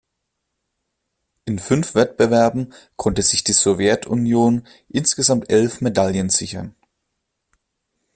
In 1.45 1.59
fünf 1.59 1.93
Wettbewerben 1.93 2.73
konnte 2.95 3.21
sich 3.21 3.43
die 3.43 3.53
Sowjetunion 3.53 4.65
insgesamt 4.89 5.51
elf 5.51 5.79
Medaillen 5.79 6.31
sichern. 6.31 6.73